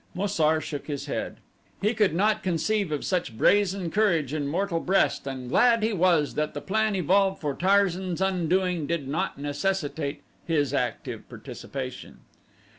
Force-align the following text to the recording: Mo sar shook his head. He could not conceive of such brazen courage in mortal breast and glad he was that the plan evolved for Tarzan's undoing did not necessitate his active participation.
Mo 0.15 0.25
sar 0.25 0.59
shook 0.59 0.87
his 0.87 1.05
head. 1.05 1.37
He 1.79 1.93
could 1.93 2.15
not 2.15 2.41
conceive 2.41 2.91
of 2.91 3.05
such 3.05 3.37
brazen 3.37 3.91
courage 3.91 4.33
in 4.33 4.47
mortal 4.47 4.79
breast 4.79 5.27
and 5.27 5.47
glad 5.47 5.83
he 5.83 5.93
was 5.93 6.33
that 6.33 6.55
the 6.55 6.59
plan 6.59 6.95
evolved 6.95 7.39
for 7.39 7.53
Tarzan's 7.53 8.19
undoing 8.19 8.87
did 8.87 9.07
not 9.07 9.37
necessitate 9.37 10.23
his 10.43 10.73
active 10.73 11.29
participation. 11.29 12.21